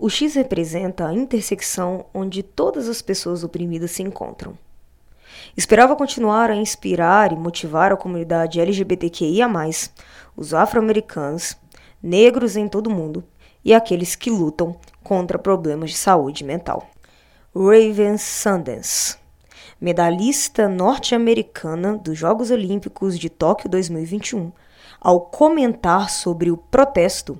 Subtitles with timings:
[0.00, 4.56] O X representa a intersecção onde todas as pessoas oprimidas se encontram.
[5.56, 9.48] Esperava continuar a inspirar e motivar a comunidade LGBTQIA,
[10.36, 11.56] os afro-americanos,
[12.00, 13.24] negros em todo o mundo
[13.64, 16.88] e aqueles que lutam contra problemas de saúde mental.
[17.52, 19.16] Raven Sundance,
[19.80, 24.52] medalhista norte-americana dos Jogos Olímpicos de Tóquio 2021,
[25.00, 27.36] ao comentar sobre o protesto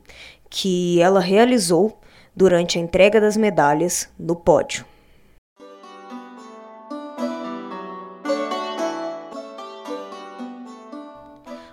[0.51, 2.01] que ela realizou
[2.39, 4.87] durante a entrega das medalhas no pódio.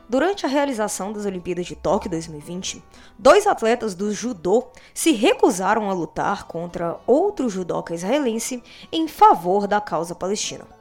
[0.10, 2.84] Durante a realização das Olimpíadas de Tóquio 2020,
[3.20, 9.80] dois atletas do judô se recusaram a lutar contra outro judoca israelense em favor da
[9.80, 10.75] causa palestina.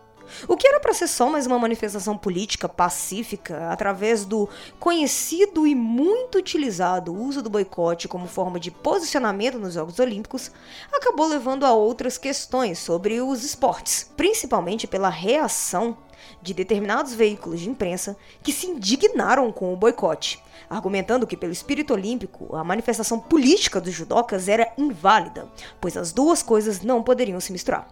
[0.48, 5.74] O que era para ser só mais uma manifestação política pacífica através do conhecido e
[5.74, 10.50] muito utilizado uso do boicote como forma de posicionamento nos Jogos Olímpicos,
[10.92, 15.96] acabou levando a outras questões sobre os esportes, principalmente pela reação
[16.40, 21.92] de determinados veículos de imprensa que se indignaram com o boicote, argumentando que, pelo espírito
[21.92, 25.48] olímpico, a manifestação política dos judocas era inválida,
[25.80, 27.88] pois as duas coisas não poderiam se misturar.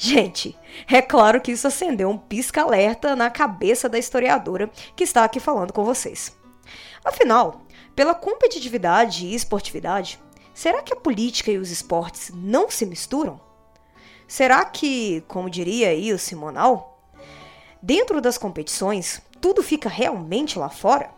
[0.00, 5.40] Gente, é claro que isso acendeu um pisca-alerta na cabeça da historiadora que está aqui
[5.40, 6.38] falando com vocês.
[7.04, 7.62] Afinal,
[7.96, 10.20] pela competitividade e esportividade,
[10.54, 13.40] será que a política e os esportes não se misturam?
[14.28, 17.02] Será que, como diria aí o Simonal,
[17.82, 21.10] dentro das competições tudo fica realmente lá fora?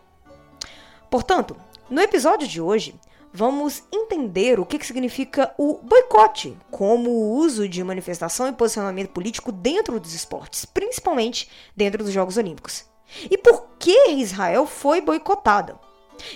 [1.10, 1.54] Portanto,
[1.90, 2.94] no episódio de hoje,
[3.32, 9.52] vamos entender o que, significa o boicote como o uso de manifestação e posicionamento político
[9.52, 12.84] dentro dos esportes, principalmente dentro dos Jogos Olímpicos.
[13.30, 15.78] E por que Israel foi boicotada?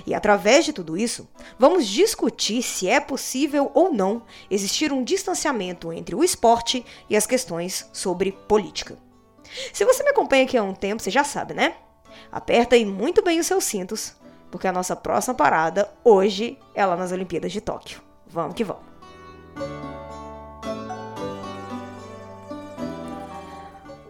[0.06, 1.28] E através de tudo isso,
[1.58, 7.26] vamos discutir se é possível ou não existir um distanciamento entre o esporte e as
[7.26, 8.98] questões sobre política.
[9.72, 11.76] Se você me acompanha aqui há um tempo, você já sabe, né?
[12.32, 14.16] Aperta aí muito bem os seus cintos,
[14.54, 18.00] porque a nossa próxima parada hoje é lá nas Olimpíadas de Tóquio.
[18.24, 18.84] Vamos que vamos!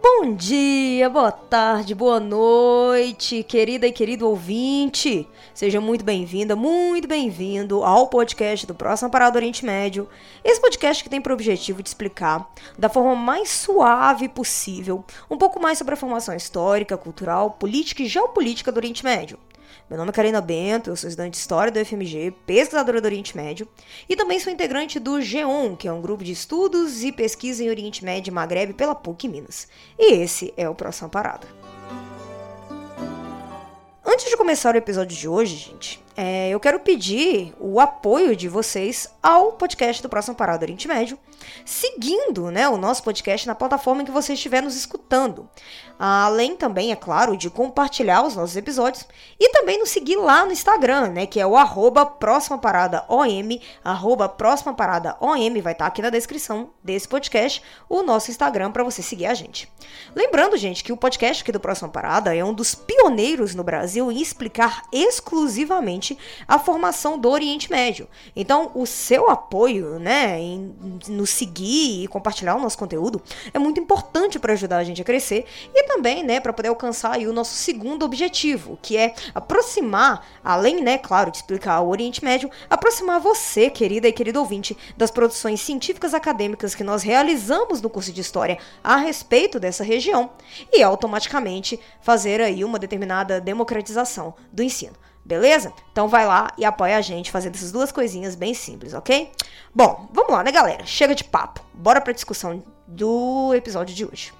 [0.03, 5.27] Bom dia, boa tarde, boa noite, querida e querido ouvinte.
[5.51, 10.07] Seja muito bem-vinda, muito bem-vindo ao podcast do Próxima Parada Oriente Médio.
[10.43, 15.59] Esse podcast que tem por objetivo de explicar da forma mais suave possível um pouco
[15.59, 19.39] mais sobre a formação histórica, cultural, política e geopolítica do Oriente Médio.
[19.87, 23.37] Meu nome é Karina Bento, eu sou estudante de História do FMG, pesquisadora do Oriente
[23.37, 23.67] Médio,
[24.09, 27.69] e também sou integrante do GEON, que é um grupo de estudos e pesquisa em
[27.69, 29.67] Oriente Médio e Magreb pela PUC Minas.
[29.99, 31.47] E esse é o Próxima Parada.
[34.03, 38.49] Antes de começar o episódio de hoje, gente, é, eu quero pedir o apoio de
[38.49, 41.15] vocês ao podcast do Próximo Parada Oriente Médio,
[41.63, 45.49] seguindo né, o nosso podcast na plataforma em que você estiver nos escutando.
[45.97, 49.05] Além também, é claro, de compartilhar os nossos episódios
[49.39, 51.25] e também nos seguir lá no Instagram, né?
[51.25, 56.01] Que é o arroba próxima parada OM, arroba próxima parada OM, vai estar tá aqui
[56.01, 59.71] na descrição desse podcast, o nosso Instagram para você seguir a gente.
[60.13, 64.11] Lembrando, gente, que o podcast aqui do Próxima Parada é um dos pioneiros no Brasil
[64.11, 66.17] em explicar exclusivamente
[66.47, 68.07] a formação do Oriente Médio.
[68.35, 70.75] Então, o seu apoio, né, em
[71.07, 73.21] nos seguir e compartilhar o nosso conteúdo
[73.53, 77.19] é muito importante para ajudar a gente a crescer e também, né, para poder alcançar
[77.19, 82.49] o nosso segundo objetivo, que é aproximar, além, né, claro, de explicar o Oriente Médio,
[82.69, 88.11] aproximar você, querida e querido ouvinte, das produções científicas acadêmicas que nós realizamos no curso
[88.11, 90.31] de História a respeito dessa região
[90.71, 95.04] e automaticamente fazer aí uma determinada democratização do ensino.
[95.25, 95.73] Beleza?
[95.91, 99.31] Então vai lá e apoia a gente fazendo essas duas coisinhas bem simples, ok?
[99.73, 100.85] Bom, vamos lá, né, galera?
[100.85, 101.65] Chega de papo.
[101.73, 104.31] Bora pra discussão do episódio de hoje.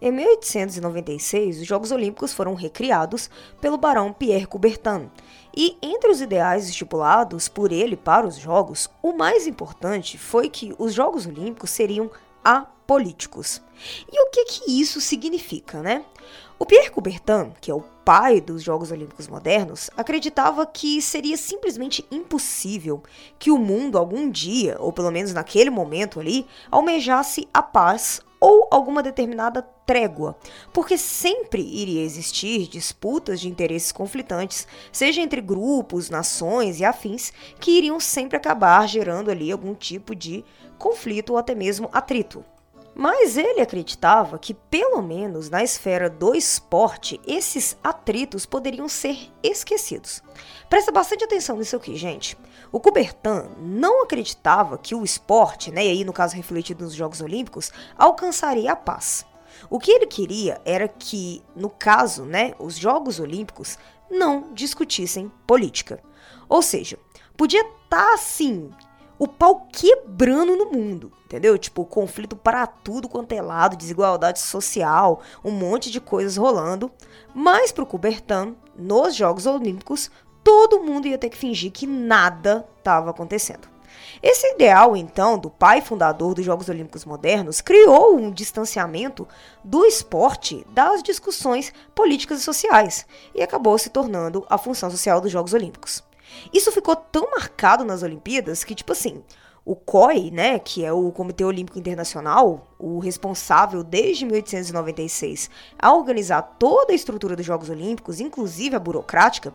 [0.00, 5.10] Em 1896, os Jogos Olímpicos foram recriados pelo barão Pierre Coubertin.
[5.56, 10.74] E entre os ideais estipulados por ele para os Jogos, o mais importante foi que
[10.78, 12.10] os Jogos Olímpicos seriam
[12.56, 13.60] apolíticos.
[14.10, 16.04] E o que que isso significa, né?
[16.58, 22.04] O Pierre Coubertin, que é o pai dos Jogos Olímpicos modernos, acreditava que seria simplesmente
[22.10, 23.02] impossível
[23.38, 28.66] que o mundo algum dia, ou pelo menos naquele momento ali, almejasse a paz ou
[28.70, 30.36] alguma determinada trégua,
[30.72, 37.70] porque sempre iria existir disputas de interesses conflitantes, seja entre grupos, nações e afins, que
[37.70, 40.44] iriam sempre acabar gerando ali algum tipo de
[40.78, 42.44] conflito ou até mesmo atrito.
[42.94, 50.20] Mas ele acreditava que, pelo menos na esfera do esporte, esses atritos poderiam ser esquecidos.
[50.68, 52.36] Presta bastante atenção nisso aqui, gente.
[52.72, 57.20] O Coubertin não acreditava que o esporte, né, e aí no caso refletido nos Jogos
[57.20, 59.24] Olímpicos, alcançaria a paz.
[59.70, 63.78] O que ele queria era que, no caso, né, os Jogos Olímpicos
[64.10, 66.02] não discutissem política.
[66.48, 66.98] Ou seja,
[67.36, 68.70] podia estar tá, assim,
[69.18, 71.58] o pau quebrando no mundo, entendeu?
[71.58, 76.90] Tipo, conflito para tudo quanto é lado, desigualdade social, um monte de coisas rolando.
[77.34, 80.10] Mas pro Coubertin, nos Jogos Olímpicos,
[80.44, 83.68] todo mundo ia ter que fingir que nada estava acontecendo.
[84.22, 89.26] Esse ideal, então, do pai fundador dos Jogos Olímpicos modernos, criou um distanciamento
[89.62, 95.30] do esporte das discussões políticas e sociais e acabou se tornando a função social dos
[95.30, 96.07] Jogos Olímpicos.
[96.52, 99.22] Isso ficou tão marcado nas Olimpíadas que, tipo assim,
[99.68, 106.40] o COI, né, que é o Comitê Olímpico Internacional, o responsável desde 1896 a organizar
[106.58, 109.52] toda a estrutura dos Jogos Olímpicos, inclusive a burocrática,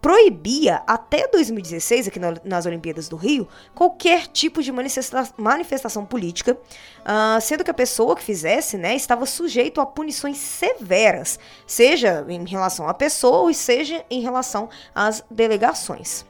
[0.00, 6.56] proibia até 2016, aqui nas Olimpíadas do Rio, qualquer tipo de manifesta manifestação política,
[7.00, 12.46] uh, sendo que a pessoa que fizesse né, estava sujeito a punições severas, seja em
[12.46, 16.24] relação à pessoa, seja em relação às delegações.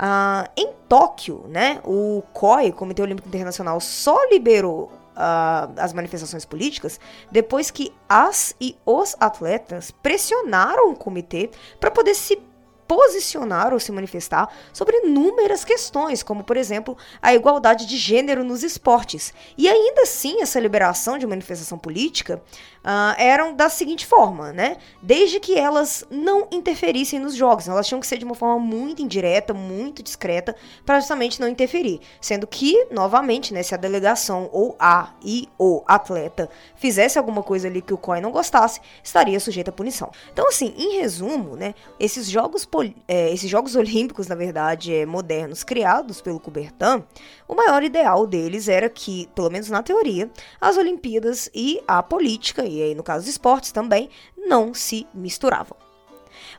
[0.00, 7.00] Uh, em Tóquio, né, o COI, Comitê Olímpico Internacional, só liberou uh, as manifestações políticas
[7.30, 11.50] depois que as e os atletas pressionaram o comitê
[11.80, 12.40] para poder se
[12.88, 18.64] posicionar ou se manifestar sobre inúmeras questões, como por exemplo a igualdade de gênero nos
[18.64, 19.34] esportes.
[19.56, 22.42] E ainda assim, essa liberação de manifestação política
[22.78, 24.78] uh, eram da seguinte forma, né?
[25.02, 29.02] Desde que elas não interferissem nos jogos, elas tinham que ser de uma forma muito
[29.02, 32.00] indireta, muito discreta, para justamente não interferir.
[32.20, 37.68] Sendo que, novamente, né, se a delegação ou a e o atleta fizesse alguma coisa
[37.68, 40.10] ali que o COI não gostasse, estaria sujeito à punição.
[40.32, 45.64] Então, assim, em resumo, né, esses jogos é, esses Jogos Olímpicos, na verdade, é, modernos,
[45.64, 47.04] criados pelo Coubertin,
[47.46, 50.30] o maior ideal deles era que, pelo menos na teoria,
[50.60, 55.87] as Olimpíadas e a política, e aí no caso dos esportes também, não se misturavam.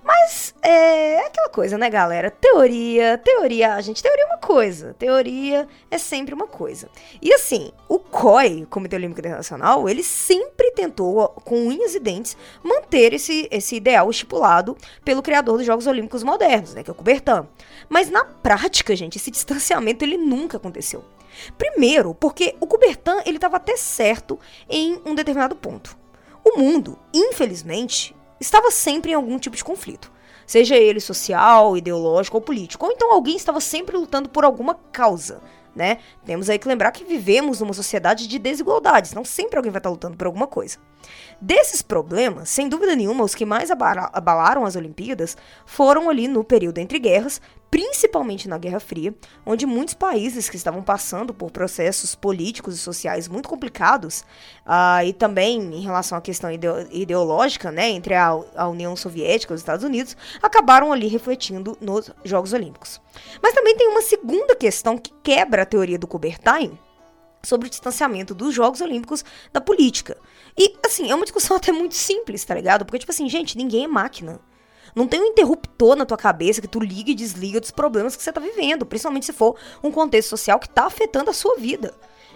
[0.03, 2.31] Mas é aquela coisa, né, galera?
[2.31, 4.95] Teoria, teoria, gente, teoria é uma coisa.
[4.97, 6.89] Teoria é sempre uma coisa.
[7.21, 13.13] E assim, o COI, Comitê Olímpico Internacional, ele sempre tentou, com unhas e dentes, manter
[13.13, 17.47] esse, esse ideal estipulado pelo criador dos Jogos Olímpicos modernos, né, que é o Coubertin.
[17.89, 21.03] Mas na prática, gente, esse distanciamento ele nunca aconteceu.
[21.57, 25.97] Primeiro, porque o Coubertin ele estava até certo em um determinado ponto.
[26.43, 30.11] O mundo, infelizmente, estava sempre em algum tipo de conflito.
[30.45, 32.85] Seja ele social, ideológico ou político.
[32.85, 35.41] Ou então alguém estava sempre lutando por alguma causa.
[35.75, 35.99] Né?
[36.25, 39.89] Temos aí que lembrar que vivemos numa sociedade de desigualdades, não sempre alguém vai estar
[39.89, 40.79] lutando por alguma coisa.
[41.39, 46.79] Desses problemas, sem dúvida nenhuma, os que mais abalaram as Olimpíadas foram ali no período
[46.79, 47.39] entre guerras,
[47.71, 49.13] principalmente na Guerra Fria,
[49.45, 54.21] onde muitos países que estavam passando por processos políticos e sociais muito complicados,
[54.65, 59.55] uh, e também em relação à questão ideológica, né, entre a, a União Soviética e
[59.55, 62.99] os Estados Unidos, acabaram ali refletindo nos Jogos Olímpicos.
[63.41, 66.77] Mas também tem uma segunda questão que quebra a teoria do Coubertin,
[67.43, 70.17] sobre o distanciamento dos Jogos Olímpicos da política.
[70.57, 72.85] E, assim, é uma discussão até muito simples, tá ligado?
[72.85, 74.39] Porque, tipo assim, gente, ninguém é máquina.
[74.95, 78.23] Não tem um interruptor na tua cabeça que tu liga e desliga dos problemas que
[78.23, 81.93] você tá vivendo, principalmente se for um contexto social que tá afetando a sua vida.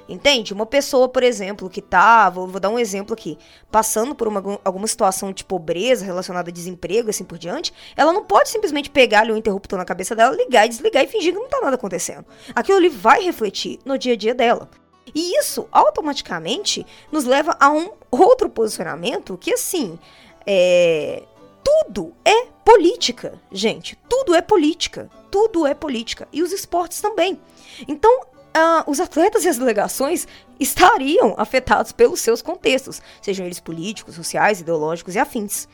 [0.07, 0.53] Entende?
[0.53, 3.37] Uma pessoa, por exemplo, que tá, vou, vou dar um exemplo aqui,
[3.71, 8.25] passando por uma, alguma situação de pobreza relacionada a desemprego assim por diante, ela não
[8.25, 11.39] pode simplesmente pegar ali o interruptor na cabeça dela, ligar e desligar e fingir que
[11.39, 12.25] não tá nada acontecendo.
[12.53, 14.69] Aquilo ali vai refletir no dia a dia dela.
[15.15, 19.97] E isso automaticamente nos leva a um outro posicionamento que, assim,
[20.45, 21.23] é,
[21.63, 23.97] tudo é política, gente.
[24.09, 25.09] Tudo é política.
[25.29, 26.27] Tudo é política.
[26.31, 27.39] E os esportes também.
[27.87, 30.27] Então, uh, os atletas e as delegações
[30.59, 35.67] estariam afetados pelos seus contextos, sejam eles políticos, sociais, ideológicos e afins.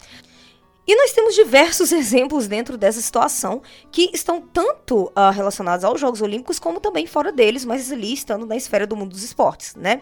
[0.88, 6.22] E nós temos diversos exemplos dentro dessa situação que estão tanto uh, relacionados aos Jogos
[6.22, 10.02] Olímpicos como também fora deles, mas ali estando na esfera do mundo dos esportes, né?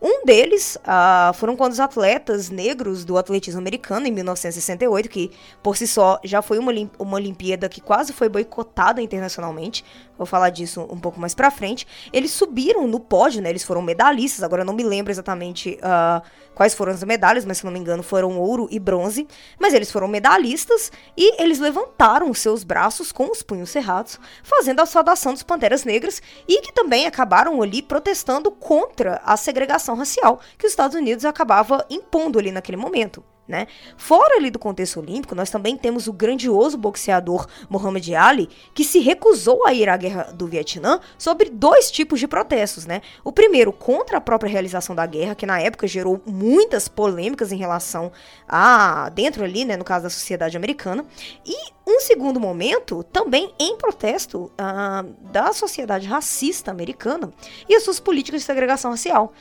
[0.00, 5.30] Um deles uh, foram quando os atletas negros do atletismo americano, em 1968, que
[5.62, 9.84] por si só já foi uma, uma Olimpíada que quase foi boicotada internacionalmente,
[10.16, 13.50] vou falar disso um pouco mais pra frente, eles subiram no pódio, né?
[13.50, 16.22] Eles foram medalhistas, agora eu não me lembro exatamente uh,
[16.54, 19.26] quais foram as medalhas, mas se não me engano foram ouro e bronze,
[19.58, 24.80] mas eles foram medalhistas e eles levantaram os seus braços com os punhos cerrados, fazendo
[24.80, 30.40] a saudação dos Panteras Negras e que também acabaram ali protestando contra a segregação racial
[30.56, 33.22] que os Estados Unidos acabava impondo ali naquele momento.
[33.48, 33.66] Né?
[33.96, 38.98] Fora ali do contexto olímpico, nós também temos o grandioso boxeador Muhammad Ali, que se
[38.98, 43.00] recusou a ir à guerra do Vietnã sobre dois tipos de protestos, né?
[43.24, 47.56] O primeiro contra a própria realização da guerra, que na época gerou muitas polêmicas em
[47.56, 48.12] relação
[48.46, 51.06] a dentro ali, né, no caso da sociedade americana,
[51.46, 57.32] e um segundo momento também em protesto uh, da sociedade racista americana
[57.66, 59.32] e as suas políticas de segregação racial.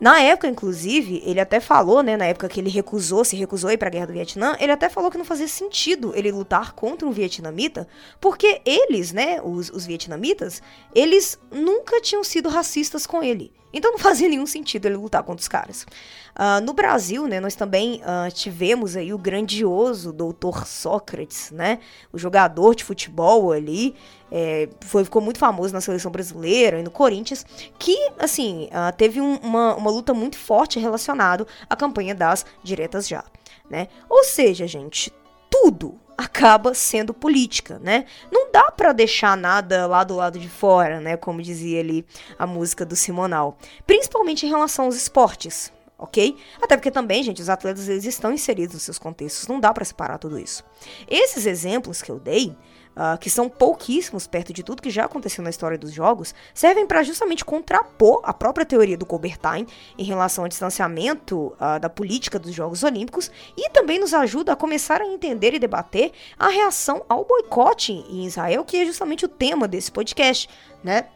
[0.00, 3.72] Na época, inclusive, ele até falou, né, na época que ele recusou, se recusou a
[3.72, 6.72] ir para a guerra do Vietnã, ele até falou que não fazia sentido ele lutar
[6.72, 7.88] contra um vietnamita,
[8.20, 10.62] porque eles, né, os, os vietnamitas,
[10.94, 13.52] eles nunca tinham sido racistas com ele.
[13.72, 15.86] Então não fazia nenhum sentido ele lutar contra os caras.
[16.34, 21.80] Uh, no Brasil, né, nós também uh, tivemos aí o grandioso doutor Sócrates, né,
[22.12, 23.94] o jogador de futebol ali,
[24.30, 27.44] é, foi, ficou muito famoso na seleção brasileira e no Corinthians,
[27.78, 33.08] que, assim, uh, teve um, uma, uma luta muito forte relacionado à campanha das diretas
[33.08, 33.24] já,
[33.68, 33.88] né.
[34.08, 35.12] Ou seja, gente,
[35.62, 38.04] tudo acaba sendo política, né?
[38.30, 41.16] Não dá para deixar nada lá do lado de fora, né?
[41.16, 42.04] Como dizia ali
[42.36, 43.56] a música do Simonal.
[43.86, 46.36] Principalmente em relação aos esportes, ok?
[46.60, 49.84] Até porque também, gente, os atletas eles estão inseridos nos seus contextos, não dá para
[49.84, 50.64] separar tudo isso.
[51.08, 52.56] Esses exemplos que eu dei
[52.98, 56.86] uh, que são pouquíssimos perto de tudo que já aconteceu na história dos jogos, servem
[56.86, 62.38] para justamente contrapor a própria teoria do Colbertain em relação ao distanciamento uh, da política
[62.38, 67.04] dos Jogos Olímpicos e também nos ajuda a começar a entender e debater a reação
[67.08, 70.48] ao boicote em Israel, que é justamente o tema desse podcast,
[70.82, 71.06] né?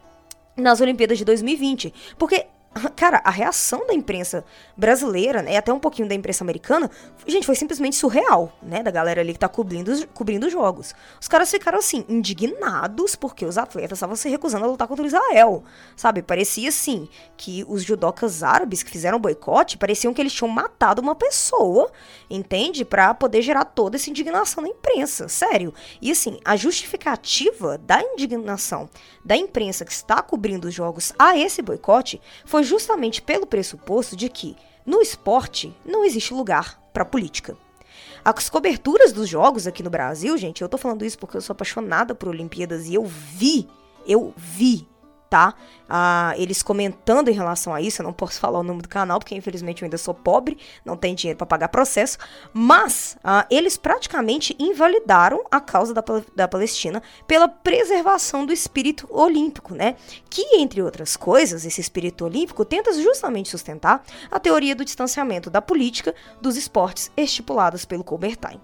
[0.57, 1.93] Nas Olimpíadas de 2020.
[2.19, 2.47] Porque
[2.97, 4.45] Cara, a reação da imprensa
[4.77, 6.91] brasileira, né, e até um pouquinho da imprensa americana,
[7.27, 10.95] gente, foi simplesmente surreal, né, da galera ali que tá cobrindo, cobrindo os jogos.
[11.21, 15.65] Os caras ficaram, assim, indignados porque os atletas estavam se recusando a lutar contra Israel,
[15.97, 16.23] sabe?
[16.23, 21.15] Parecia, assim, que os judocas árabes que fizeram boicote, pareciam que eles tinham matado uma
[21.15, 21.91] pessoa,
[22.31, 22.85] entende?
[22.85, 25.75] Pra poder gerar toda essa indignação na imprensa, sério.
[26.01, 28.89] E, assim, a justificativa da indignação
[29.25, 34.29] da imprensa que está cobrindo os jogos a esse boicote foi justamente pelo pressuposto de
[34.29, 37.57] que, no esporte, não existe lugar para política.
[38.25, 41.53] As coberturas dos jogos aqui no Brasil, gente, eu tô falando isso porque eu sou
[41.55, 43.69] apaixonada por Olimpíadas e eu vi,
[44.07, 44.87] eu vi
[45.33, 45.55] tá?
[45.89, 49.19] Ah, eles comentando em relação a isso, eu não posso falar o nome do canal,
[49.19, 52.19] porque infelizmente eu ainda sou pobre, não tenho dinheiro para pagar processo,
[52.53, 56.05] mas ah, eles praticamente invalidaram a causa da,
[56.37, 59.97] da Palestina pela preservação do espírito olímpico, né?
[60.29, 65.63] Que, entre outras coisas, esse espírito olímpico tenta justamente sustentar a teoria do distanciamento da
[65.63, 68.61] política dos esportes estipuladas pelo Coubertin.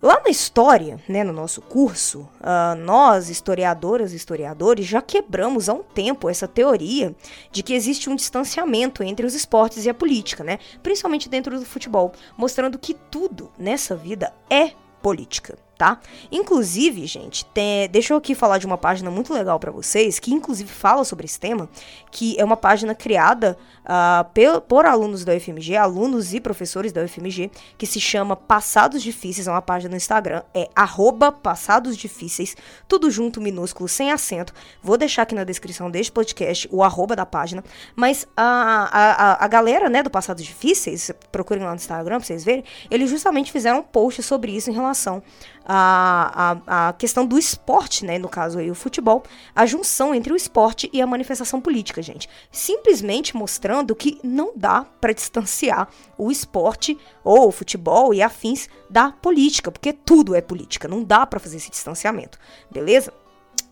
[0.00, 5.72] Lá na história, né, no nosso curso, uh, nós, historiadoras e historiadores, já quebramos há
[5.72, 7.12] um tempo essa teoria
[7.50, 11.66] de que existe um distanciamento entre os esportes e a política, né, principalmente dentro do
[11.66, 14.70] futebol, mostrando que tudo nessa vida é
[15.02, 16.00] política tá?
[16.30, 20.34] Inclusive, gente, tem, deixa eu aqui falar de uma página muito legal para vocês, que
[20.34, 21.68] inclusive fala sobre esse tema,
[22.10, 27.02] que é uma página criada uh, por, por alunos da UFMG, alunos e professores da
[27.04, 32.56] UFMG, que se chama Passados Difíceis, é uma página no Instagram, é arroba Passados Difíceis,
[32.88, 34.52] tudo junto, minúsculo, sem acento.
[34.82, 37.62] Vou deixar aqui na descrição deste podcast o arroba da página,
[37.94, 42.42] mas a, a, a galera, né, do Passados Difíceis, procurem lá no Instagram pra vocês
[42.42, 45.22] verem, eles justamente fizeram um post sobre isso em relação
[45.68, 48.18] a, a, a questão do esporte, né?
[48.18, 49.22] No caso aí, o futebol,
[49.54, 52.26] a junção entre o esporte e a manifestação política, gente.
[52.50, 59.12] Simplesmente mostrando que não dá para distanciar o esporte ou o futebol e afins da
[59.12, 62.38] política, porque tudo é política, não dá para fazer esse distanciamento,
[62.70, 63.12] beleza?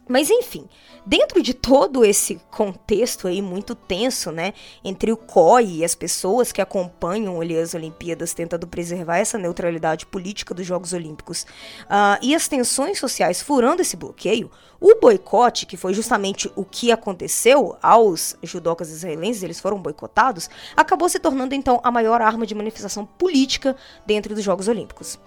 [0.09, 0.69] Mas enfim,
[1.05, 4.53] dentro de todo esse contexto aí muito tenso, né,
[4.85, 10.07] entre o COI e as pessoas que acompanham ali as Olimpíadas tentando preservar essa neutralidade
[10.07, 11.43] política dos Jogos Olímpicos
[11.85, 16.93] uh, e as tensões sociais furando esse bloqueio, o boicote, que foi justamente o que
[16.93, 22.55] aconteceu aos judocas israelenses, eles foram boicotados, acabou se tornando então a maior arma de
[22.55, 23.75] manifestação política
[24.07, 25.19] dentro dos Jogos Olímpicos.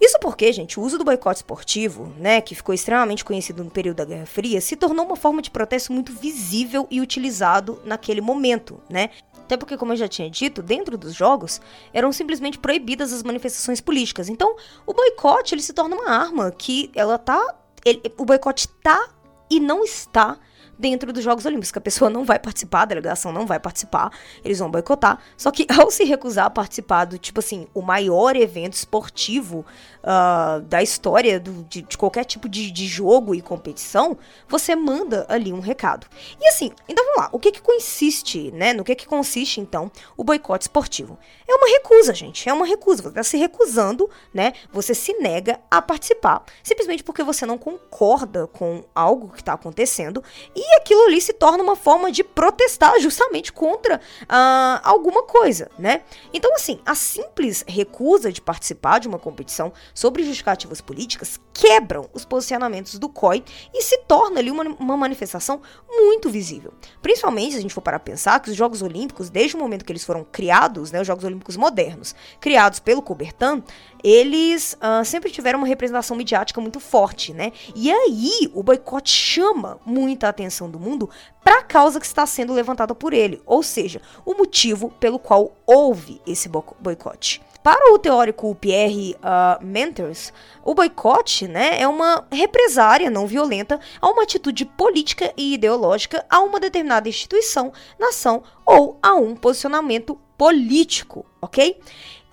[0.00, 3.98] Isso porque, gente, o uso do boicote esportivo, né, que ficou extremamente conhecido no período
[3.98, 8.80] da Guerra Fria, se tornou uma forma de protesto muito visível e utilizado naquele momento,
[8.90, 9.10] né?
[9.38, 11.60] Até porque, como eu já tinha dito, dentro dos jogos
[11.92, 14.28] eram simplesmente proibidas as manifestações políticas.
[14.28, 14.56] Então,
[14.86, 19.10] o boicote ele se torna uma arma que ela tá, ele, o boicote tá
[19.50, 20.38] e não está
[20.82, 24.10] dentro dos Jogos Olímpicos, que a pessoa não vai participar, a delegação não vai participar,
[24.44, 25.20] eles vão boicotar.
[25.36, 29.64] Só que ao se recusar a participar do, tipo assim, o maior evento esportivo
[30.02, 35.24] uh, da história do, de, de, qualquer tipo de, de, jogo e competição, você manda
[35.28, 36.08] ali um recado.
[36.40, 38.72] E assim, então vamos lá, o que que consiste, né?
[38.72, 41.16] No que que consiste, então, o boicote esportivo?
[41.48, 43.02] É uma recusa, gente, é uma recusa.
[43.04, 44.52] Você está se recusando, né?
[44.72, 50.24] Você se nega a participar, simplesmente porque você não concorda com algo que está acontecendo
[50.56, 56.02] e aquilo ali se torna uma forma de protestar justamente contra uh, alguma coisa, né?
[56.32, 62.24] Então, assim, a simples recusa de participar de uma competição sobre justificativas políticas quebram os
[62.24, 66.72] posicionamentos do COI e se torna ali uma, uma manifestação muito visível.
[67.00, 69.92] Principalmente se a gente for para pensar que os Jogos Olímpicos, desde o momento que
[69.92, 73.62] eles foram criados, né, os Jogos Olímpicos modernos, criados pelo Coubertin,
[74.02, 77.52] eles uh, sempre tiveram uma representação midiática muito forte, né?
[77.74, 81.08] E aí o boicote chama muita atenção do mundo
[81.42, 85.52] para a causa que está sendo levantada por ele, ou seja, o motivo pelo qual
[85.66, 87.40] houve esse boicote.
[87.62, 90.32] Para o teórico Pierre uh, Menters,
[90.64, 96.40] o boicote né, é uma represária não violenta a uma atitude política e ideológica a
[96.40, 101.78] uma determinada instituição, nação ou a um posicionamento político, ok?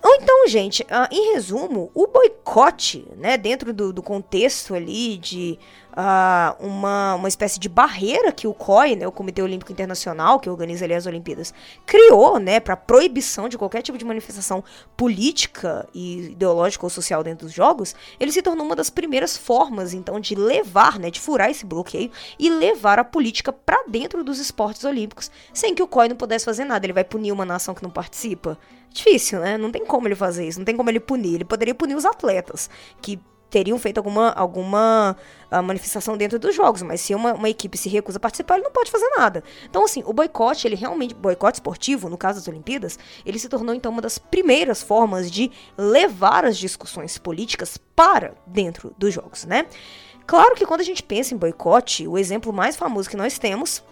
[0.02, 5.58] Então, gente, uh, em resumo, o boicote, né, dentro do, do contexto ali de
[5.92, 10.48] uh, uma, uma espécie de barreira que o COI, né, o Comitê Olímpico Internacional, que
[10.48, 11.52] organiza ali as Olimpíadas,
[11.86, 14.62] criou, né, para proibição de qualquer tipo de manifestação
[14.96, 19.92] política e ideológica ou social dentro dos Jogos, ele se tornou uma das primeiras formas,
[19.92, 24.38] então, de levar, né, de furar esse bloqueio e levar a política para dentro dos
[24.38, 26.86] esportes olímpicos, sem que o COI não pudesse fazer nada.
[26.86, 28.58] Ele vai punir uma nação que não participa?
[28.92, 29.56] Difícil, né?
[29.56, 31.36] Não tem como ele fazer isso, não tem como ele punir.
[31.36, 32.68] Ele poderia punir os atletas,
[33.00, 33.20] que
[33.50, 35.16] teriam feito alguma, alguma
[35.50, 38.64] uh, manifestação dentro dos jogos, mas se uma, uma, equipe se recusa a participar, ele
[38.64, 39.42] não pode fazer nada.
[39.68, 43.74] Então, assim, o boicote, ele realmente, boicote esportivo, no caso das Olimpíadas, ele se tornou
[43.74, 49.66] então uma das primeiras formas de levar as discussões políticas para dentro dos jogos, né?
[50.26, 53.82] Claro que quando a gente pensa em boicote, o exemplo mais famoso que nós temos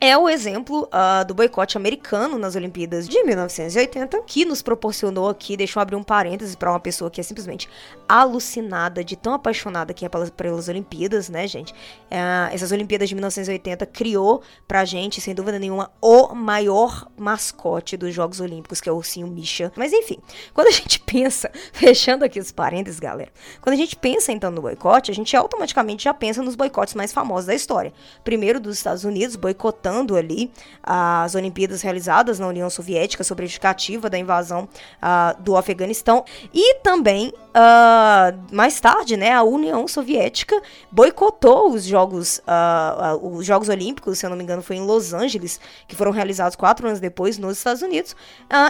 [0.00, 5.56] é o exemplo uh, do boicote americano nas Olimpíadas de 1980, que nos proporcionou aqui,
[5.56, 7.68] deixa eu abrir um parêntese para uma pessoa que é simplesmente
[8.08, 11.72] alucinada, de tão apaixonada que é pelas, pelas Olimpíadas, né, gente?
[11.72, 18.14] Uh, essas Olimpíadas de 1980 criou pra gente, sem dúvida nenhuma, o maior mascote dos
[18.14, 19.72] Jogos Olímpicos, que é o ursinho Misha.
[19.76, 20.18] Mas enfim,
[20.52, 24.62] quando a gente pensa, fechando aqui os parênteses, galera, quando a gente pensa então no
[24.62, 27.92] boicote, a gente automaticamente já pensa nos boicotes mais famosos da história.
[28.22, 29.36] Primeiro dos Estados Unidos,
[29.84, 30.50] boicotando ali
[30.82, 34.68] as Olimpíadas realizadas na União Soviética sobre a justificativa da invasão
[35.02, 42.38] uh, do Afeganistão e também uh, mais tarde, né, a União Soviética boicotou os Jogos
[42.38, 46.10] uh, os Jogos Olímpicos, se eu não me engano, foi em Los Angeles, que foram
[46.10, 48.16] realizados quatro anos depois nos Estados Unidos,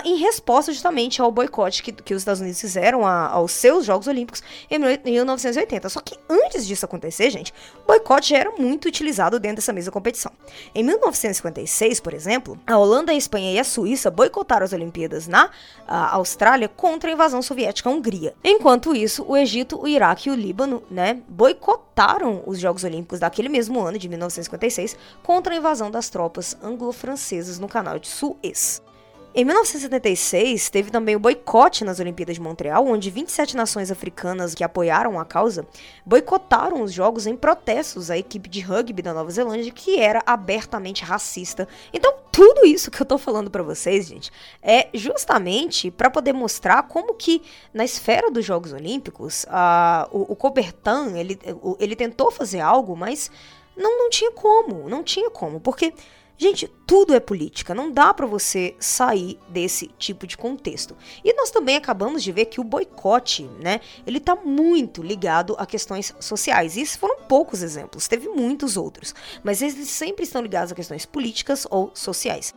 [0.05, 4.07] em resposta justamente ao boicote que, que os Estados Unidos fizeram a, aos seus Jogos
[4.07, 5.89] Olímpicos em 1980.
[5.89, 9.93] Só que antes disso acontecer, gente, o boicote já era muito utilizado dentro dessa mesma
[9.93, 10.33] competição.
[10.75, 15.51] Em 1956, por exemplo, a Holanda, a Espanha e a Suíça boicotaram as Olimpíadas na
[15.87, 18.35] Austrália contra a invasão soviética à Hungria.
[18.43, 23.49] Enquanto isso, o Egito, o Iraque e o Líbano, né, boicotaram os Jogos Olímpicos daquele
[23.49, 28.83] mesmo ano de 1956 contra a invasão das tropas anglo-francesas no Canal de Suez.
[29.37, 34.63] Em 1976, teve também o boicote nas Olimpíadas de Montreal, onde 27 nações africanas que
[34.63, 35.67] apoiaram a causa
[36.07, 41.03] boicotaram os jogos em protestos à equipe de rugby da Nova Zelândia, que era abertamente
[41.03, 41.67] racista.
[41.93, 44.31] Então, tudo isso que eu tô falando para vocês, gente,
[44.63, 47.43] é justamente para poder mostrar como que
[47.73, 51.37] na esfera dos Jogos Olímpicos, uh, o, o ele,
[51.81, 53.33] ele tentou fazer algo, mas
[53.77, 55.93] não, não tinha como, não tinha como, porque
[56.37, 60.97] Gente, tudo é política, não dá para você sair desse tipo de contexto.
[61.25, 65.65] E nós também acabamos de ver que o boicote, né, ele tá muito ligado a
[65.65, 66.77] questões sociais.
[66.77, 71.07] E esses foram poucos exemplos, teve muitos outros, mas eles sempre estão ligados a questões
[71.07, 72.53] políticas ou sociais.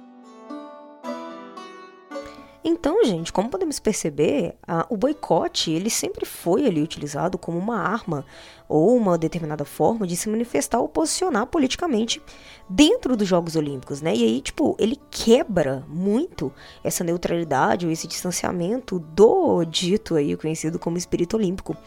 [2.63, 4.55] Então, gente, como podemos perceber,
[4.89, 8.25] o boicote ele sempre foi ali utilizado como uma arma
[8.69, 12.21] ou uma determinada forma de se manifestar ou posicionar politicamente
[12.69, 14.13] dentro dos Jogos Olímpicos, né?
[14.13, 16.51] E aí, tipo, ele quebra muito
[16.83, 21.77] essa neutralidade ou esse distanciamento do dito aí conhecido como espírito olímpico,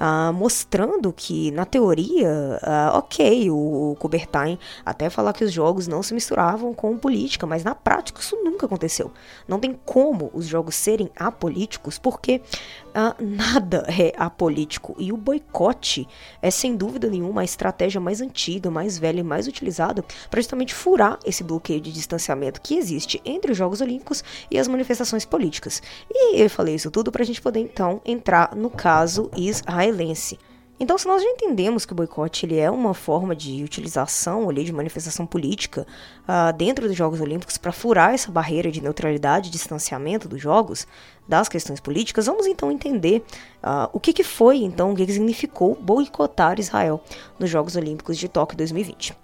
[0.00, 5.88] uh, mostrando que na teoria, uh, ok, o, o Coubertin até falar que os jogos
[5.88, 9.10] não se misturavam com política, mas na prática isso nunca aconteceu.
[9.48, 12.40] Não tem como os jogos serem apolíticos, porque
[12.88, 14.94] uh, nada é apolítico.
[14.98, 16.06] E o boicote
[16.40, 20.74] é, sem dúvida nenhuma, a estratégia mais antiga, mais velha e mais utilizada para justamente
[20.74, 25.82] furar esse bloqueio de distanciamento que existe entre os Jogos Olímpicos e as manifestações políticas.
[26.10, 30.38] E eu falei isso tudo para a gente poder então entrar no caso israelense.
[30.80, 34.62] Então, se nós já entendemos que o boicote ele é uma forma de utilização ali,
[34.62, 35.84] de manifestação política
[36.22, 40.86] uh, dentro dos Jogos Olímpicos para furar essa barreira de neutralidade distanciamento dos Jogos,
[41.26, 43.24] das questões políticas, vamos então entender
[43.62, 47.02] uh, o que, que foi, então, o que, que significou boicotar Israel
[47.38, 49.14] nos Jogos Olímpicos de Tóquio 2020.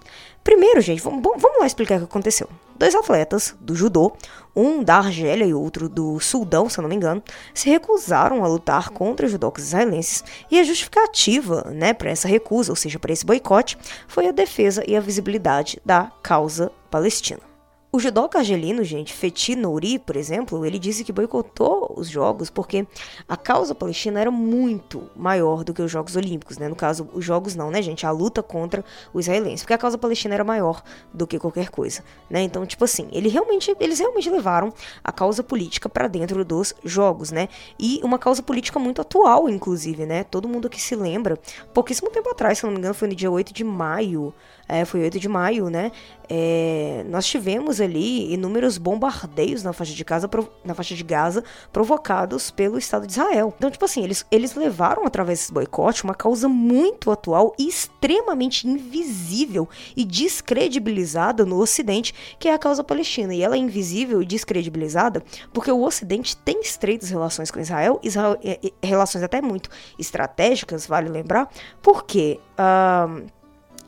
[0.43, 2.49] Primeiro, gente, vamos lá explicar o que aconteceu.
[2.77, 4.17] Dois atletas do judô,
[4.55, 8.91] um da Argélia e outro do Sudão, se não me engano, se recusaram a lutar
[8.91, 13.25] contra os judocas israelenses e a justificativa né, para essa recusa, ou seja, para esse
[13.25, 17.54] boicote, foi a defesa e a visibilidade da causa palestina.
[17.95, 22.89] O judoca argelino, gente, Fethi Nouri, por exemplo, ele disse que boicotou os jogos porque
[23.29, 26.67] a causa palestina era muito maior do que os Jogos Olímpicos, né?
[26.67, 28.05] No caso, os jogos não, né, gente?
[28.05, 32.03] A luta contra os israelenses, porque a causa palestina era maior do que qualquer coisa,
[32.29, 32.43] né?
[32.43, 37.31] Então, tipo assim, ele realmente, eles realmente levaram a causa política para dentro dos jogos,
[37.31, 37.49] né?
[37.79, 40.25] E uma causa política muito atual, inclusive, né?
[40.25, 41.39] Todo mundo que se lembra,
[41.73, 44.35] pouquíssimo tempo atrás, se não me engano, foi no dia 8 de maio,
[44.69, 45.93] é, foi 8 de maio, né?
[46.29, 50.29] É, nós tivemos ali inúmeros bombardeios na faixa de Gaza,
[50.65, 53.53] na faixa de Gaza provocados pelo Estado de Israel.
[53.57, 58.67] Então, tipo assim, eles, eles levaram através desse boicote uma causa muito atual e extremamente
[58.67, 63.35] invisível e descredibilizada no Ocidente, que é a causa palestina.
[63.35, 65.23] E ela é invisível e descredibilizada
[65.53, 70.87] porque o Ocidente tem estreitas relações com Israel, Israel é, é, relações até muito estratégicas,
[70.87, 71.51] vale lembrar,
[71.83, 72.41] porque.
[72.59, 73.44] Uh,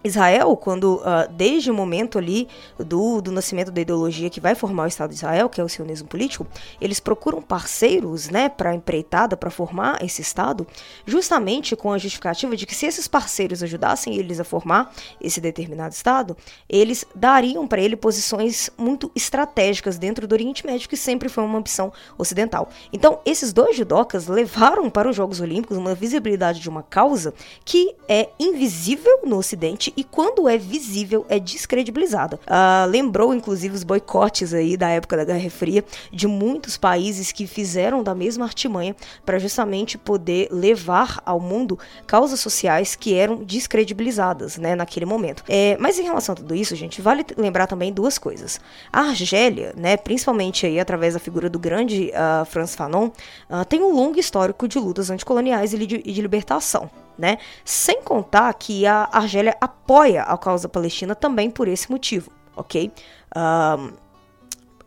[0.07, 4.85] Israel, quando uh, desde o momento ali do, do nascimento da ideologia que vai formar
[4.85, 6.47] o Estado de Israel, que é o sionismo político,
[6.81, 10.67] eles procuram parceiros, né, para empreitada, para formar esse Estado,
[11.05, 15.95] justamente com a justificativa de que se esses parceiros ajudassem eles a formar esse determinado
[15.95, 16.37] Estado,
[16.69, 21.59] eles dariam para ele posições muito estratégicas dentro do Oriente Médio, que sempre foi uma
[21.59, 22.69] opção ocidental.
[22.93, 27.95] Então, esses dois judocas levaram para os Jogos Olímpicos uma visibilidade de uma causa que
[28.09, 32.39] é invisível no Ocidente e quando é visível é descredibilizada.
[32.47, 37.47] Uh, lembrou inclusive os boicotes aí da época da Guerra Fria de muitos países que
[37.47, 44.59] fizeram da mesma artimanha para justamente poder levar ao mundo causas sociais que eram descredibilizadas,
[44.59, 45.43] né, naquele momento.
[45.49, 48.61] É, mas em relação a tudo isso, gente, vale lembrar também duas coisas.
[48.93, 53.83] A Argélia, né, principalmente aí através da figura do grande uh, Franz Fanon, uh, tem
[53.83, 57.39] um longo histórico de lutas anticoloniais e de, e de libertação né?
[57.65, 62.93] Sem contar que a Argélia apoia a causa palestina também por esse motivo, ok?
[63.37, 63.93] Um,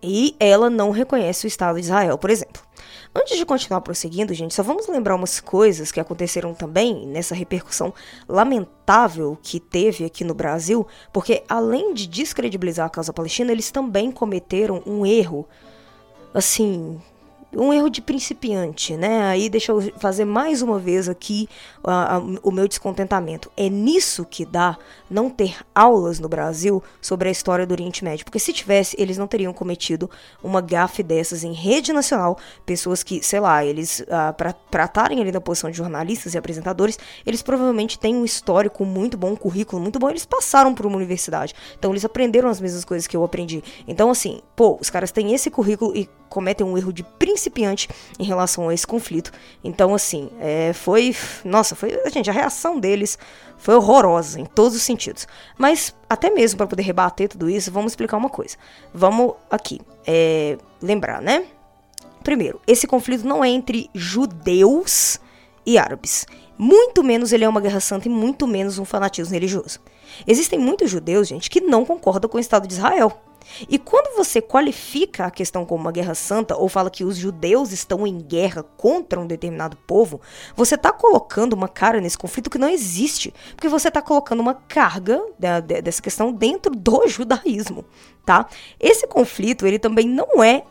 [0.02, 2.62] e ela não reconhece o Estado de Israel, por exemplo.
[3.14, 7.94] Antes de continuar prosseguindo, gente, só vamos lembrar umas coisas que aconteceram também nessa repercussão
[8.28, 14.12] lamentável que teve aqui no Brasil, porque além de descredibilizar a causa palestina, eles também
[14.12, 15.48] cometeram um erro,
[16.34, 17.02] assim,
[17.52, 19.24] um erro de principiante, né?
[19.24, 21.50] Aí deixa eu fazer mais uma vez aqui
[21.84, 23.52] uh, uh, o meu descontentamento.
[23.58, 24.78] É nisso que dá
[25.10, 29.18] não ter aulas no Brasil sobre a história do Oriente Médio, porque se tivesse, eles
[29.18, 30.10] não teriam cometido
[30.44, 35.32] uma gafe dessas em rede nacional, pessoas que, sei lá, eles, uh, para estarem ali
[35.32, 39.82] na posição de jornalistas e apresentadores, eles provavelmente têm um histórico muito bom, um currículo
[39.82, 43.24] muito bom, eles passaram por uma universidade, então eles aprenderam as mesmas coisas que eu
[43.24, 43.64] aprendi.
[43.88, 47.39] Então, assim, pô, os caras têm esse currículo e cometem um erro de principiante
[48.20, 49.32] em relação a esse conflito.
[49.64, 51.16] Então, assim, é, foi.
[51.46, 51.98] Nossa, foi.
[52.12, 53.18] Gente, a reação deles
[53.58, 55.28] foi horrorosa em todos os sentidos.
[55.58, 58.58] Mas, até mesmo para poder rebater tudo isso, vamos explicar uma coisa.
[58.94, 61.46] Vamos aqui é, lembrar, né?
[62.24, 65.20] Primeiro, esse conflito não é entre judeus
[65.66, 66.26] e árabes.
[66.58, 69.80] Muito menos ele é uma guerra santa e muito menos um fanatismo religioso.
[70.28, 73.22] Existem muitos judeus, gente, que não concordam com o Estado de Israel.
[73.68, 77.72] E quando você qualifica a questão como uma guerra santa ou fala que os judeus
[77.72, 80.22] estão em guerra contra um determinado povo,
[80.56, 84.54] você está colocando uma cara nesse conflito que não existe, porque você está colocando uma
[84.54, 85.22] carga
[85.84, 87.86] dessa questão dentro do judaísmo,
[88.26, 88.48] tá?
[88.80, 90.64] Esse conflito ele também não é,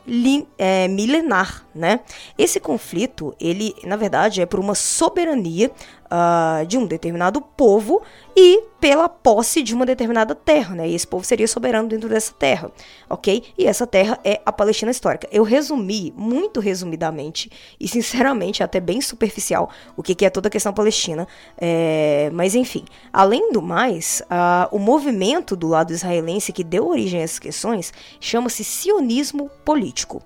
[0.56, 2.00] é milenar, né?
[2.36, 5.70] Esse conflito ele na verdade é por uma soberania
[6.10, 8.02] uh, de um determinado povo
[8.36, 10.88] e pela posse de uma determinada terra, né?
[10.88, 12.70] E esse povo seria soberano dentro dessa terra,
[13.10, 13.44] ok?
[13.58, 15.28] E essa terra é a Palestina histórica.
[15.32, 20.50] Eu resumi, muito resumidamente, e sinceramente até bem superficial, o que, que é toda a
[20.50, 21.26] questão palestina.
[21.56, 22.30] É...
[22.32, 27.24] Mas enfim, além do mais, uh, o movimento do lado israelense que deu origem a
[27.24, 30.22] essas questões chama-se sionismo político.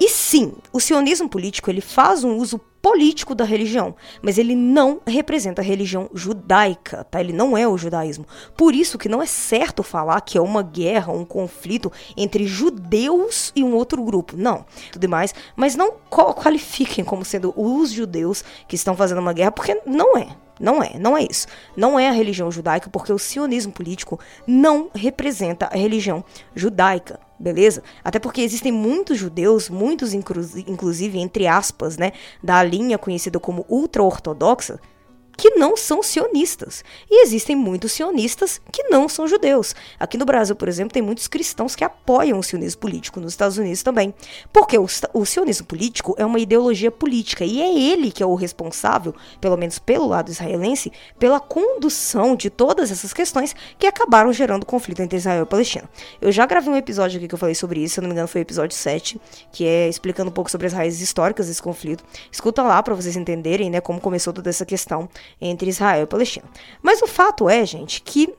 [0.00, 5.00] E sim, o sionismo político ele faz um uso político da religião, mas ele não
[5.06, 7.20] representa a religião judaica, tá?
[7.20, 8.26] Ele não é o judaísmo.
[8.56, 13.52] Por isso que não é certo falar que é uma guerra, um conflito entre judeus
[13.54, 14.36] e um outro grupo.
[14.36, 19.52] Não, tudo mais, mas não qualifiquem como sendo os judeus que estão fazendo uma guerra,
[19.52, 20.28] porque não é.
[20.60, 21.46] Não é, não é isso.
[21.76, 27.82] Não é a religião judaica, porque o sionismo político não representa a religião judaica, beleza?
[28.02, 32.12] Até porque existem muitos judeus, muitos inclusive entre aspas, né,
[32.42, 34.80] da linha conhecida como ultra-ortodoxa,
[35.38, 36.84] que não são sionistas.
[37.08, 39.72] E existem muitos sionistas que não são judeus.
[39.98, 43.56] Aqui no Brasil, por exemplo, tem muitos cristãos que apoiam o sionismo político, nos Estados
[43.56, 44.12] Unidos também.
[44.52, 48.34] Porque o, o sionismo político é uma ideologia política e é ele que é o
[48.34, 54.66] responsável, pelo menos pelo lado israelense, pela condução de todas essas questões que acabaram gerando
[54.66, 55.88] conflito entre Israel e Palestina.
[56.20, 58.14] Eu já gravei um episódio aqui que eu falei sobre isso, se eu não me
[58.14, 59.20] engano foi o episódio 7,
[59.52, 62.02] que é explicando um pouco sobre as raízes históricas desse conflito.
[62.32, 65.08] Escuta lá para vocês entenderem, né, como começou toda essa questão
[65.40, 66.46] entre Israel e Palestina.
[66.82, 68.34] Mas o fato é, gente, que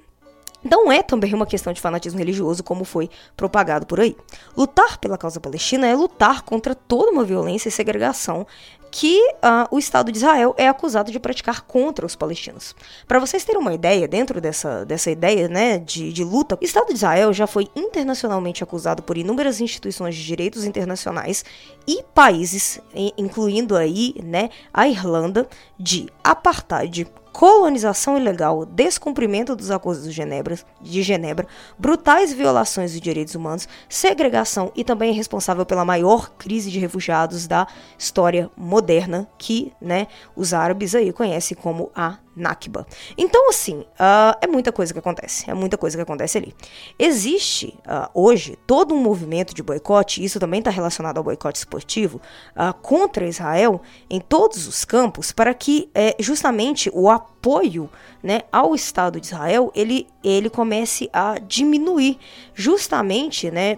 [0.64, 4.16] não é também uma questão de fanatismo religioso como foi propagado por aí.
[4.58, 8.46] Lutar pela causa palestina é lutar contra toda uma violência e segregação
[8.92, 12.76] que uh, o Estado de Israel é acusado de praticar contra os palestinos.
[13.08, 16.88] Para vocês terem uma ideia, dentro dessa, dessa ideia né, de, de luta, o Estado
[16.88, 21.44] de Israel já foi internacionalmente acusado por inúmeras instituições de direitos internacionais
[21.88, 22.80] e países,
[23.18, 25.48] incluindo aí né, a Irlanda,
[25.78, 33.36] de apartheid, colonização ilegal, descumprimento dos acordos de Genebra, de Genebra, brutais violações de direitos
[33.36, 39.72] humanos, segregação e também é responsável pela maior crise de refugiados da história moderna, que
[39.82, 42.88] né, os árabes aí conhecem como a Nakba.
[43.18, 45.50] Então, assim, uh, é muita coisa que acontece.
[45.50, 46.56] É muita coisa que acontece ali.
[46.98, 52.22] Existe uh, hoje todo um movimento de boicote, isso também está relacionado ao boicote esportivo,
[52.56, 57.90] uh, contra Israel em todos os campos, para que é, justamente o apoio
[58.22, 62.18] né, ao Estado de Israel ele, ele comece a diminuir,
[62.54, 63.78] justamente né,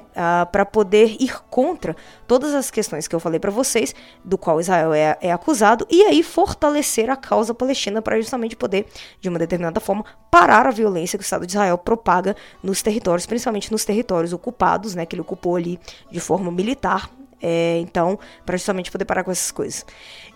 [0.52, 1.96] para poder ir contra
[2.28, 6.02] todas as questões que eu falei para vocês, do qual Israel é, é acusado, e
[6.04, 8.88] aí fortalecer a causa palestina para justamente poder,
[9.20, 13.26] de uma determinada forma, parar a violência que o Estado de Israel propaga nos territórios,
[13.26, 17.10] principalmente nos territórios ocupados, né, que ele ocupou ali de forma militar
[17.42, 19.86] é, então, para justamente poder parar com essas coisas.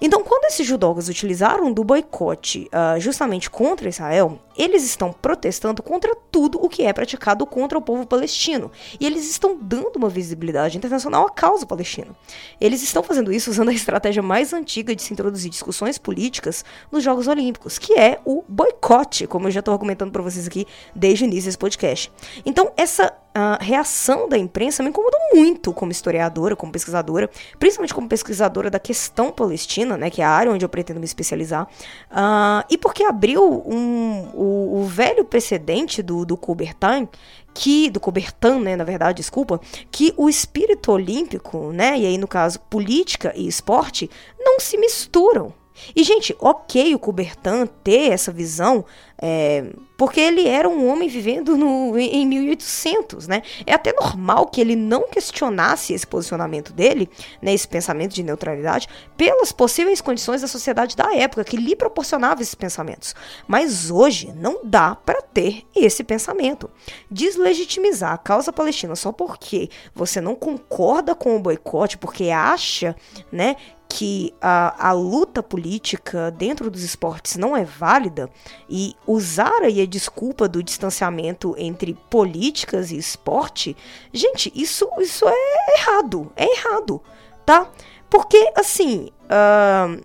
[0.02, 6.16] Então, quando esses judocas utilizaram do boicote uh, justamente contra Israel, eles estão protestando contra
[6.32, 8.72] tudo o que é praticado contra o povo palestino.
[9.00, 12.16] E eles estão dando uma visibilidade internacional à causa palestina.
[12.60, 17.04] Eles estão fazendo isso usando a estratégia mais antiga de se introduzir discussões políticas nos
[17.04, 21.24] Jogos Olímpicos, que é o boicote, como eu já estou argumentando para vocês aqui desde
[21.24, 22.12] o início desse podcast.
[22.46, 28.08] Então, essa a reação da imprensa me incomodou muito como historiadora, como pesquisadora, principalmente como
[28.08, 31.68] pesquisadora da questão palestina, né, que é a área onde eu pretendo me especializar,
[32.12, 37.10] uh, e porque abriu um, o, o, velho precedente do, do Coubertin,
[37.54, 39.60] que do Coubertin, né, na verdade, desculpa,
[39.92, 45.54] que o espírito olímpico, né, e aí no caso política e esporte, não se misturam.
[45.96, 48.86] E, gente, ok o Coubertin ter essa visão,
[49.22, 49.66] é,
[49.98, 53.42] porque ele era um homem vivendo no, em 1800, né?
[53.66, 57.10] É até normal que ele não questionasse esse posicionamento dele,
[57.42, 62.42] né, esse pensamento de neutralidade, pelas possíveis condições da sociedade da época que lhe proporcionava
[62.42, 63.16] esses pensamentos.
[63.48, 66.70] Mas hoje não dá para ter esse pensamento.
[67.10, 72.96] Deslegitimizar a causa palestina só porque você não concorda com o boicote, porque acha,
[73.32, 73.56] né,
[73.96, 78.30] que a, a luta política dentro dos esportes não é válida
[78.70, 83.74] e usar aí a desculpa do distanciamento entre políticas e esporte,
[84.12, 87.02] gente, isso, isso é errado, é errado,
[87.46, 87.72] tá?
[88.10, 90.04] Porque, assim, uh,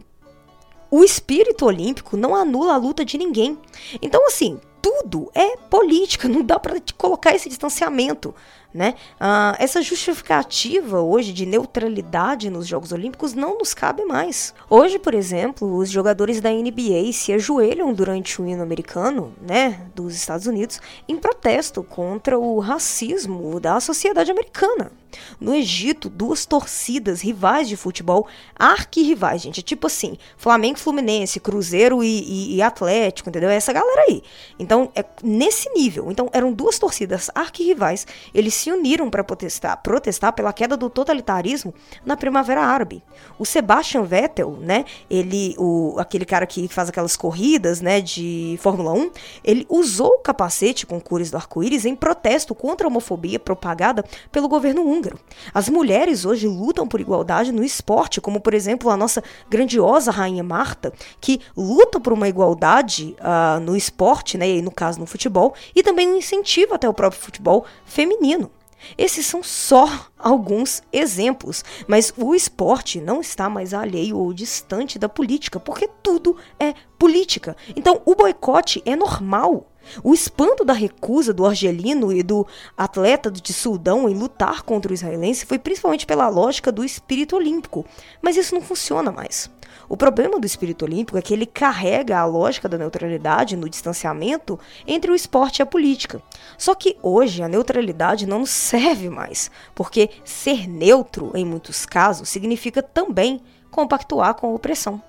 [0.88, 3.58] o espírito olímpico não anula a luta de ninguém.
[4.00, 8.32] Então, assim, tudo é política, não dá para colocar esse distanciamento.
[8.72, 8.94] Né?
[9.20, 14.54] Uh, essa justificativa hoje de neutralidade nos Jogos Olímpicos não nos cabe mais.
[14.68, 20.14] Hoje, por exemplo, os jogadores da NBA se ajoelham durante o hino americano, né, dos
[20.14, 24.92] Estados Unidos, em protesto contra o racismo da sociedade americana.
[25.40, 29.60] No Egito, duas torcidas rivais de futebol, arquirrivais, gente.
[29.60, 33.50] É tipo assim, Flamengo Fluminense, Cruzeiro e, e, e Atlético, entendeu?
[33.50, 34.22] É essa galera aí.
[34.58, 36.10] Então, é nesse nível.
[36.10, 41.74] Então, eram duas torcidas arquirrivais, eles se uniram para protestar, protestar pela queda do totalitarismo
[42.04, 43.02] na Primavera Árabe.
[43.38, 48.92] O Sebastian Vettel, né, ele, o, aquele cara que faz aquelas corridas, né, de Fórmula
[48.92, 49.10] 1,
[49.42, 54.48] ele usou o capacete com cores do arco-íris em protesto contra a homofobia propagada pelo
[54.48, 55.18] governo húngaro.
[55.54, 60.42] As mulheres hoje lutam por igualdade no esporte, como por exemplo a nossa grandiosa rainha
[60.42, 65.54] Marta, que luta por uma igualdade uh, no esporte, né, e no caso no futebol,
[65.74, 68.49] e também incentivo até o próprio futebol feminino.
[68.96, 69.88] Esses são só
[70.18, 76.36] alguns exemplos, mas o esporte não está mais alheio ou distante da política, porque tudo
[76.58, 77.56] é política.
[77.74, 79.66] Então, o boicote é normal.
[80.04, 84.94] O espanto da recusa do argelino e do atleta de Sudão em lutar contra o
[84.94, 87.84] israelense foi principalmente pela lógica do espírito olímpico,
[88.22, 89.50] mas isso não funciona mais.
[89.90, 94.56] O problema do espírito olímpico é que ele carrega a lógica da neutralidade no distanciamento
[94.86, 96.22] entre o esporte e a política.
[96.56, 102.28] Só que hoje a neutralidade não nos serve mais, porque ser neutro, em muitos casos,
[102.28, 105.02] significa também compactuar com a opressão.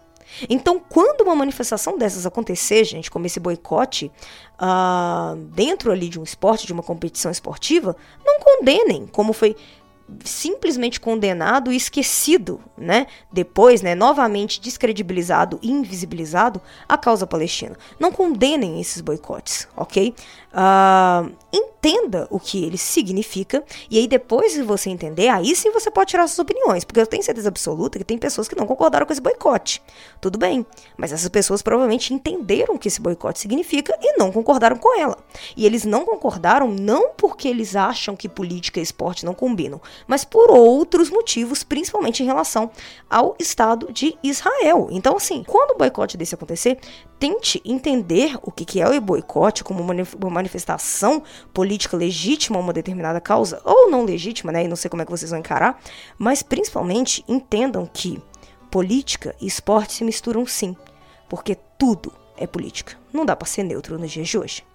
[0.49, 4.11] Então, quando uma manifestação dessas acontecer, gente, como esse boicote,
[4.59, 9.55] uh, dentro ali de um esporte, de uma competição esportiva, não condenem, como foi
[10.23, 13.07] simplesmente condenado e esquecido, né?
[13.31, 17.77] Depois, né, novamente descredibilizado e invisibilizado a causa palestina.
[17.99, 20.13] Não condenem esses boicotes, ok?
[20.51, 25.89] Uh, entenda o que ele significa e aí depois de você entender, aí sim você
[25.89, 29.05] pode tirar suas opiniões, porque eu tenho certeza absoluta que tem pessoas que não concordaram
[29.05, 29.81] com esse boicote.
[30.19, 30.65] Tudo bem,
[30.97, 35.17] mas essas pessoas provavelmente entenderam o que esse boicote significa e não concordaram com ela.
[35.55, 40.23] E eles não concordaram não porque eles acham que política e esporte não combinam, mas
[40.23, 42.69] por outros motivos, principalmente em relação
[43.09, 44.87] ao Estado de Israel.
[44.91, 46.79] Então, assim, quando o boicote desse acontecer,
[47.19, 53.21] tente entender o que é o boicote como uma manifestação política legítima a uma determinada
[53.21, 54.63] causa, ou não legítima, né?
[54.63, 55.79] E não sei como é que vocês vão encarar,
[56.17, 58.21] mas principalmente entendam que
[58.69, 60.75] política e esporte se misturam sim,
[61.29, 62.97] porque tudo é política.
[63.13, 64.70] Não dá para ser neutro nos dias de hoje.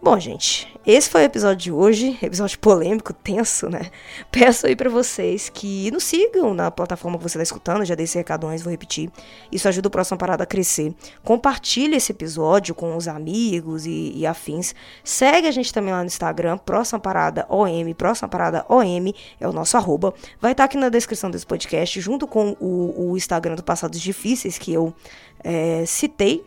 [0.00, 3.90] Bom, gente, esse foi o episódio de hoje, episódio polêmico, tenso, né?
[4.30, 8.04] Peço aí para vocês que nos sigam na plataforma que você tá escutando, já dei
[8.04, 9.10] esse recado antes, vou repetir.
[9.50, 10.94] Isso ajuda o Próxima Parada a crescer.
[11.24, 14.72] Compartilhe esse episódio com os amigos e, e, afins.
[15.02, 19.52] Segue a gente também lá no Instagram, Próxima Parada OM, Próxima Parada OM é o
[19.52, 20.14] nosso arroba.
[20.40, 24.00] Vai estar tá aqui na descrição desse podcast, junto com o, o Instagram do Passados
[24.00, 24.94] Difíceis que eu
[25.42, 26.44] é, citei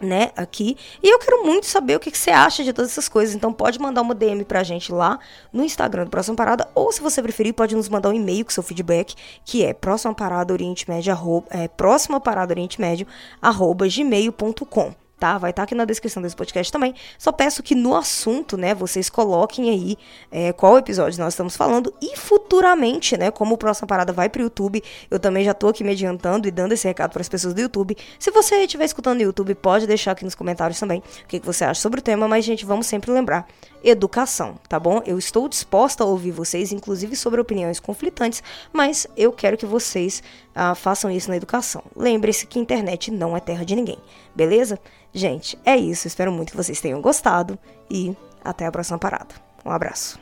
[0.00, 0.76] né, aqui.
[1.02, 3.34] E eu quero muito saber o que, que, você acha de todas essas coisas.
[3.34, 5.18] Então pode mandar uma DM pra gente lá
[5.52, 8.50] no Instagram do Próxima Parada, ou se você preferir, pode nos mandar um e-mail com
[8.50, 13.06] seu feedback, que é próxima parada oriente médio, arroba, é, próxima parada oriente médio,
[13.40, 15.38] arroba gmail.com tá?
[15.38, 16.94] Vai estar tá aqui na descrição desse podcast também.
[17.18, 19.96] Só peço que no assunto, né, vocês coloquem aí
[20.32, 24.40] é, qual episódio nós estamos falando e futuramente, né, como o próximo parada vai para
[24.40, 27.28] o YouTube, eu também já tô aqui me adiantando e dando esse recado para as
[27.28, 27.96] pessoas do YouTube.
[28.18, 31.46] Se você estiver escutando no YouTube, pode deixar aqui nos comentários também o que, que
[31.46, 33.46] você acha sobre o tema, mas gente, vamos sempre lembrar
[33.82, 35.02] educação, tá bom?
[35.06, 40.22] Eu estou disposta a ouvir vocês, inclusive sobre opiniões conflitantes, mas eu quero que vocês
[40.54, 41.82] ah, façam isso na educação.
[41.96, 43.98] Lembre-se que internet não é terra de ninguém,
[44.34, 44.78] beleza?
[45.12, 46.06] Gente, é isso.
[46.06, 47.58] Espero muito que vocês tenham gostado
[47.90, 49.34] e até a próxima parada.
[49.64, 50.18] Um abraço.